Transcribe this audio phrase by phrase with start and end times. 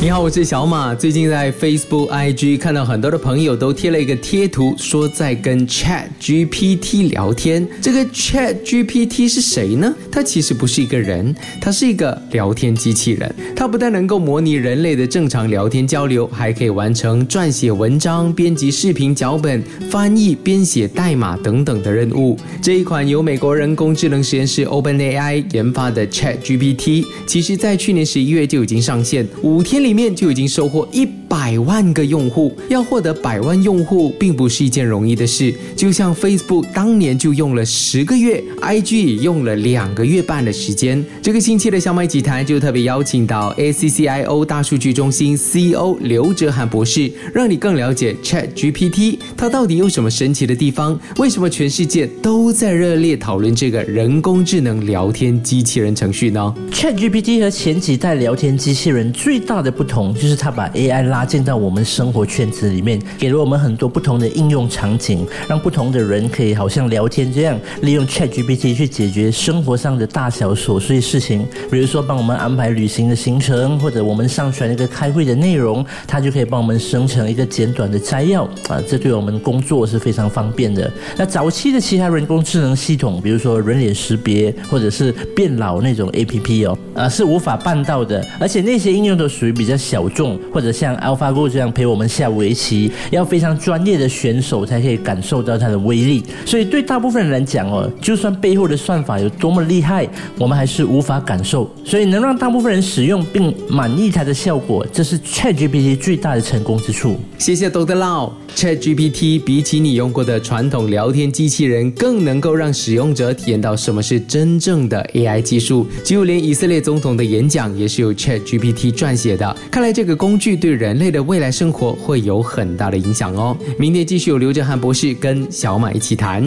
[0.00, 0.94] 你好，我是小马。
[0.94, 7.66] 最近在 Facebook、IG 看到很多的朋友都贴了一个贴图，说在跟 Chat GPT 聊天。
[7.82, 9.92] 这个 Chat GPT 是谁呢？
[10.08, 13.34] 它其实不是一个人，它是一个聊天机器人。
[13.56, 19.60] 它不但能够模拟人类的正常聊天交流，还可以完成撰写文章、编辑视频脚本、
[19.90, 22.38] 翻译、编写代码等等的任务。
[22.62, 29.87] 这一款由美国人工智能实验室 OpenAI 研发的 Chat GPT，其实在去年十一月就已经上线，五天里。
[29.88, 35.54] 里面就已经收获一百万个用户，要获得百万用户并不是一件容易的事。
[35.76, 41.04] 就像 Facebook 当年就用了十个月，IG 也用了两个月半的时间。
[41.22, 50.98] 这个星期的小麦集团就特别邀请到 ACCIO 大数据中心 CEO 刘哲涵博士，让你更了解 Chat GPT，它到底有什么神奇的地方？
[51.18, 71.44] 为什么全世界都在热烈讨论这个人工智能聊天机器人程序呢？Chat GPT 和前几代聊天机器人最大的不同就是它把 AI 拉搭建到我们生活圈子里面，给了我们很多不同的应用场景，让不同的人可以好像聊天这样，利用 ChatGPT 去解决生活上的大小琐碎事情。
[71.68, 80.88] 比如说帮我们安排旅行的行程，或者我们上传一个开会的内容，它就可以帮我们生成一个简短的摘要啊，这对我们工作是非常方便的。
[81.16, 96.22] 那早期的其他人工智能系统，比如说人脸识别或者是变老那种 APP 哦，啊是无法办到的，而且那些应用都属于比较小众，或者像要花够这样陪我们下围棋，要非常专业的选手才可以感受到它的威力。
[96.44, 100.06] 所以对大部分人来讲哦，就算背后的算法有多么厉害，
[100.38, 101.70] 我们还是无法感受。
[101.82, 107.18] 所以能让大部分人使用并满意它的效果，这是 ChatGPT 最大的成功之处。
[107.38, 108.32] 谢谢 Doctor Lau。
[108.54, 115.86] ChatGPT 比起你用过的传统聊天机器人，更能够让使用者体验到什么是真正的 AI 技术。
[116.04, 119.56] 就连以色列总统的演讲也是由 ChatGPT 撰写的。
[119.70, 123.56] 看来这个工具对人类的未来生活会有很大的影响哦。
[123.78, 126.46] 明天继续有刘哲涵博士跟小马一起谈。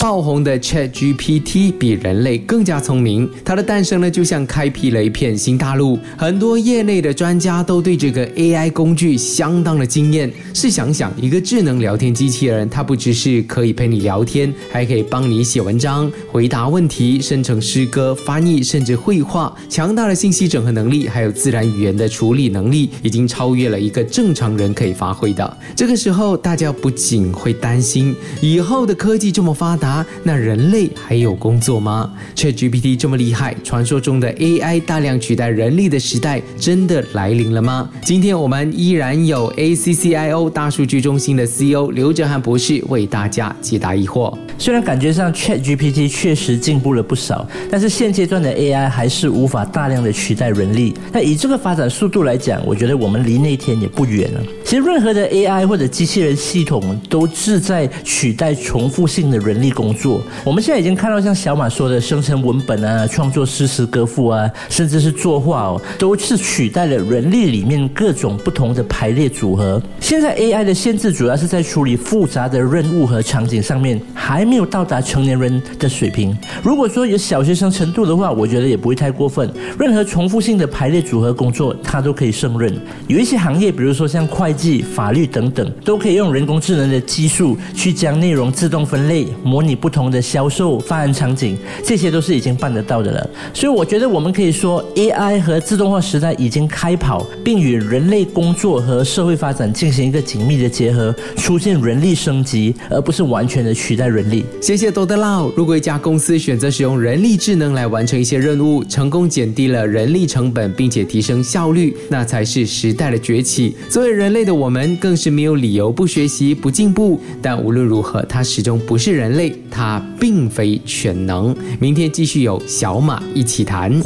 [0.00, 5.98] 爆红的 ChatGPT 比人类更加聪明，它的诞生呢就像开辟了一片新大陆。
[6.16, 10.32] 很多业内的专家都对这个 AI 工具相当的惊艳。
[10.54, 19.52] 试想想，一个智能聊天机器人，它不只是可以陪你聊天，还可以帮你写文章、回答问题、生成诗歌、翻译，甚至绘画。
[19.68, 25.56] 强大的信息整合能力，还有自然语言的处理能力，已经超越了一个正常人可以发挥的。
[25.74, 30.04] 这个时候，大家不仅会担心，以后的科技这么发达。
[30.22, 37.88] 那人类还有工作吗？ChatGPT 这么厉害，传说中的 AI 大量取代人力的时代真的来临了吗？
[38.04, 44.36] 今天我们依然有 ACCIO 大数据中心的 CEO 刘哲涵博士为大家解答疑惑。
[44.58, 50.92] 虽然感觉上 ChatGPT 确实进步了不少，但是现阶段的 AI 还是无法大量的取代人力。
[51.10, 54.40] 那以这个发展速度来讲，我觉得我们离那天也不远了。
[54.64, 59.68] 其实任何的 AI 或者机器人系统都志在取代重复性的人力。
[59.78, 69.80] 工作，我们现在已经看到像小马说的生成文本啊、创作诗词歌赋啊，甚至是作画哦，都是取代了人力里面各种不同的排列组合。
[70.00, 76.36] 现在 AI 的限制主要是在处理复杂的任务和场景上面，还没有到达成年人的水平。
[76.62, 79.50] 如果说有小学生程度的话，我觉得也不会太过分。
[79.78, 82.74] 任何重复性的排列组合工作，他都可以胜任。
[83.06, 89.68] 有一些行业，比如说像会计、法律等等，都可以用人工智能的技术去将内容自动分类模拟。
[89.78, 93.30] 不同的销售方案场景，这些都是已经办得到的了。
[93.54, 104.37] 所以我觉得我们可以说，AI 和自动化时代已经开跑，并与人类工作和社会发展进行一个紧密的结合，出现人力升级，而不是完全的取代人力。
[104.60, 105.48] 谢谢多德劳。
[105.50, 113.76] 如果一家公司选择使用人力智能来完成一些任务，成功减低了人力成本，并且提升效率，那才是时代的崛起。
[113.88, 117.20] 作为人类的我们，更是没有理由不学习、不进步。
[117.40, 119.54] 但无论如何，它始终不是人类。
[119.70, 121.54] 它并非全能。
[121.78, 124.02] 明天继续有小马一起谈。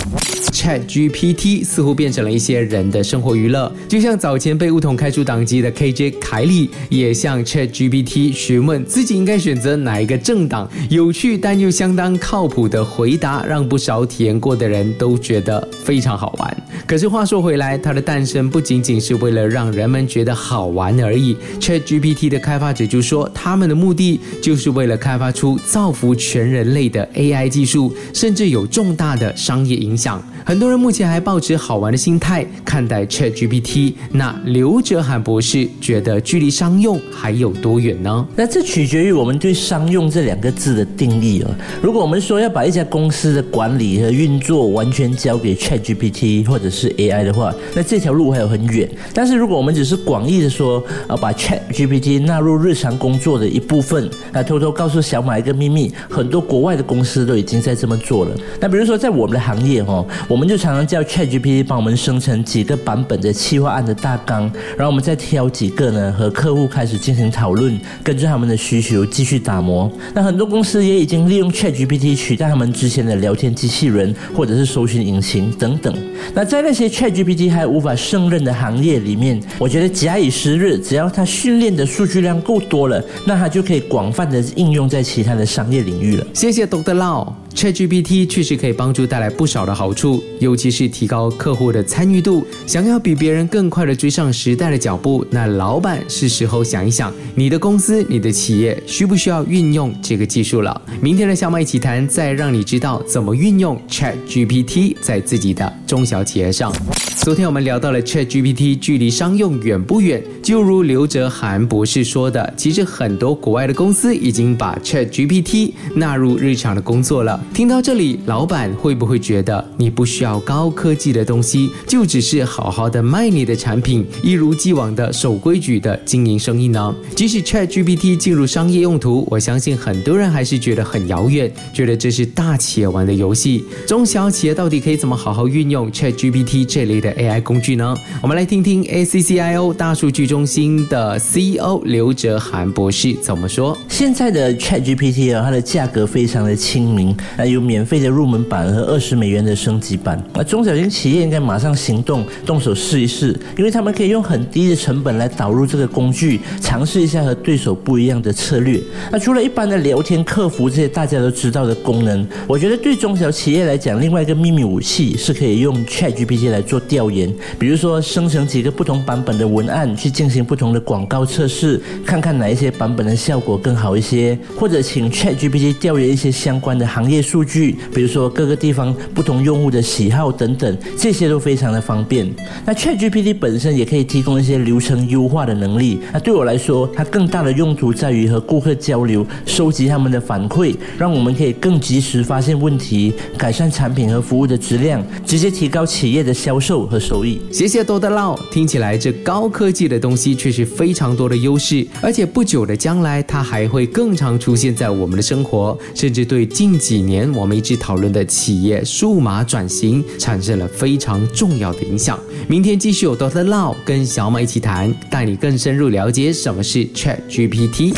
[0.53, 10.69] Chat GPT 似乎变成了一些人的生活娱乐，就像早前被乌统开除党籍的 KJ 凯里，也向 Chat GPT 询问自己应该选择哪一个政党。
[10.89, 16.57] 有趣但又相当靠谱的回答，让不少体验过的人都觉得非常好玩。
[16.87, 21.37] 可是话说回来，它的诞生不仅仅是为了让人们觉得好玩而已。
[21.61, 30.23] ChatGPT 的开发者就说，他们的目的就是为了开发出造福全人类的 AI 技术，甚至有重大的商业影响。
[30.45, 33.95] 很多人目前还抱持好玩的心态看待 ChatGPT。
[34.11, 38.27] 那刘哲涵博士觉得，距离商用还有多远呢？
[38.35, 41.51] 那这取决于我们对“商用”这两个字的定义哦。
[41.83, 48.89] 如果我们说要把一家公司的管理和运作完全交给 ChatGPT 或者是 AI 的话，那这条路还有很远。
[49.15, 58.37] 但是如果我们只是广义的说，啊，把 ChatGPT 纳入日常工作的一部分，那偷偷告诉小马一个秘密，很多国外的公司都已经在这么做了。
[58.61, 64.43] 那比如说在我们的行业哦，我们就常常叫 ChatGPT 帮我们生成几个版本的企划案的大纲，
[64.77, 69.92] 然后我们再挑几个呢，和客户开始进行讨论，根据他们的需求继续打磨。
[70.15, 75.95] 那很多公司也已经利用 ChatGPT 取代他们之前的聊天机器人或者是搜寻引擎等等。
[76.35, 86.27] 那在那些 ChatGPT 还无法胜任的行业里面，我觉得假以时日，只要它训练的数据量够多了，那它就可以广泛的应用在其他的商业领域了。
[86.35, 86.95] 谢谢 Dr.
[86.95, 87.33] Lau。
[87.55, 92.45] ChatGPT 确实可以帮助带来不少的好处，尤其是提高客户的参与度。
[92.67, 100.81] 想要比别人更快的追上时代的脚步，那老板是时候想一想，你的公司、你的企业需不需要运用这个技术了。
[101.01, 106.73] 明天的小马一起谈，再让你知道怎么运用 ChatGPT 在自己的中小企业上。
[107.19, 110.21] 昨天我们聊到了 ChatGPT 距离商用远不远？
[110.43, 117.41] 就如刘哲涵博士说的，其实很多国外的公司已经把 ChatGPT 纳入日常的工作了。
[117.53, 126.95] 听到这里，老板会不会觉得你不需要高科技的东西，就只是好好的卖你的产品，一如既往的守规矩的经营生意呢？
[127.15, 133.65] 即使 ChatGPT 进入商业用途，我相信很多人还是觉得很遥远，觉得这是大企业玩的游戏。
[133.87, 137.95] 中小企业到底可以怎么好好运用 ChatGPT 这类的？AI 工具呢？
[138.23, 143.77] 我们来听听 ACCIO 大数据中心的 CEO 刘哲涵博士怎么说。
[143.89, 150.23] 现在的 ChatGPT 啊，它的价格非常的亲民，那有免费的入门版和二十美元的升级版。
[150.35, 158.79] 那中小型企业应该马上行动，动手试一试，因为他们可以用很低的成本来导入这个工具，尝试一下和对手不一样的策略。
[159.11, 166.83] 那除了一般的聊天、客服这些大家都知道的功能，我觉得对中小企业来讲，另外一个秘密武器是可以用 ChatGPT 来做。
[166.83, 182.29] 调研，比如说生成几个不同版本的文案，去进行不同的广告测试，看看哪一些版本的效果更好一些，或者请 ChatGPT 调研一些相关的行业数据，比如说各个地方不同用户的喜好等等，这些都非常的方便。
[182.67, 186.01] 那 ChatGPT 本身也可以提供一些流程优化的能力。
[186.13, 196.73] 那对我来说，它更大的用途在于和顾客交流，收集他们的反馈，让我们可以更及时发现问题，改善产品和服务的质量，直接提高企业的销售。
[196.73, 198.35] 和收益，谢谢多德老。
[198.51, 212.19] 听起来这高科技的东西确实非常多的优势，而且不久的将来它还会更常出现在我们的生活，甚至对近几年年我们一直讨论的企业数码转型产生了非常重要的影响。
[212.49, 217.95] 明天继续有多德老跟小马一起谈，带你更深入了解什么是 Chat GPT。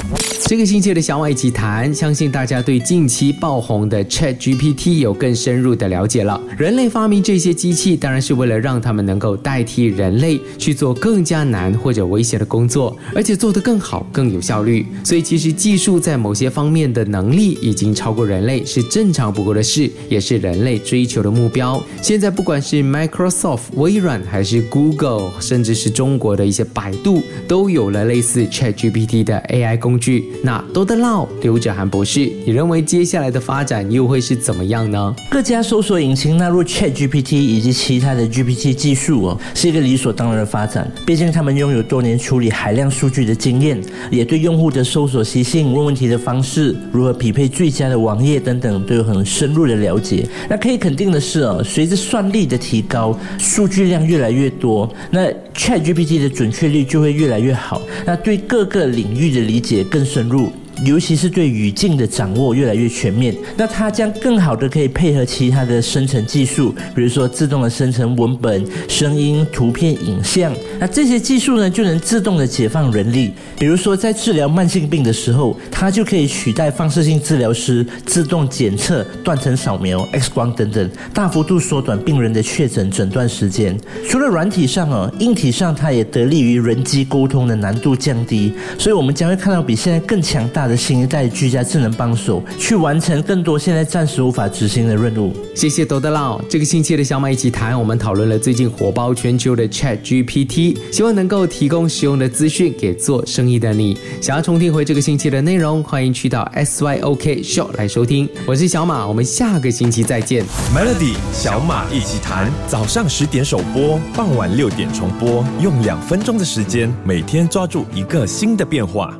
[0.47, 6.39] 这个星期的小马一起谈，相信大家对近期爆红的 Chat GPT 有更深入的了解了。
[6.59, 14.85] 人类发明这些机器，当然是为了让他们能够代替人类去做更加难或者危险的工作，而且做得更好、更有效率。
[15.05, 21.79] 所以，其实技术在某些方面的能力已经超过人类，是真正常不过的事，也是人类追求的目标。
[22.01, 30.25] 现在，不管是 Microsoft、微软，还是 Google，甚至是中国的一些百度，都有了类似 Chat GPT 的 AI 工具。
[30.43, 35.15] 那多德闹，刘哲涵博士，你认为接下来的发展又会是怎么样呢？
[35.31, 40.91] 各家搜索引擎纳入 Chat GPT 以及其他的 GPT 技术哦，是一个理所当然的发展。
[41.05, 43.79] 毕竟他们拥有多年处理海量数据的经验，
[44.11, 50.27] 也对用户的搜索习性、问问题的方式、如何匹配最佳的网页等等有很深入的了解。
[50.49, 57.81] 那可以肯定的是哦，随着算力的提高，数据量越来越多，那 Chat GPT 的准确率就会越来越好。
[58.05, 60.25] 那对各个领域的理解更深。
[60.25, 60.51] 入。
[60.85, 70.53] 尤其是对语境的掌握越来越全面，那它将更好的可以配合其他的生成技术，比如说自动的生成文本、声音、图片、影像。
[70.81, 73.33] 那这些技术呢，就能自动的解放人力。
[73.57, 83.79] 比如说在治疗慢性病的时候，它就可以取代放射性治疗师自动检测、断层扫描、X 光等等，大幅度缩短病人的确诊诊断时间。
[84.09, 90.64] 除了软体上哦，硬体上它也得利于人机沟通的难度降低，所以我们将会看到比现在更强大。
[90.65, 95.31] 大的新一代居家智能帮手，去完成更多现在暂时无法执行的任务。
[95.55, 96.41] 谢谢多德老。
[96.49, 103.95] 这个星期的小马一起谈，我们讨论了最近火爆全球的 Chat GPT，希望能够提供实用的资讯给做生意的你。
[104.23, 108.27] 想要重听回这个星期的内容，欢迎去到 SYOK Show 来收听。
[108.47, 110.47] 我是小马，我们下个星期再见。
[110.75, 119.15] Melody 小马一起谈，早上十点首播，傍晚六点重播，用两分钟的时间，每天抓住一个新的变化。